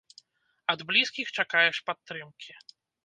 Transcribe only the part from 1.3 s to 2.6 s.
чакаеш падтрымкі.